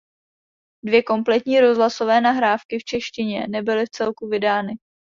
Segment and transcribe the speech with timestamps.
[0.85, 4.77] Dvě kompletní rozhlasové nahrávky v češtině nebyly vcelku vydány.